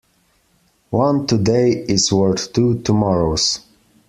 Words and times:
One 0.89 1.27
today 1.27 1.73
is 1.87 2.11
worth 2.11 2.51
two 2.53 2.81
tomorrows. 2.81 3.59